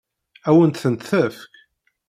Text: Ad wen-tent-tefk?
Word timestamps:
Ad 0.47 0.53
wen-tent-tefk? 0.55 1.39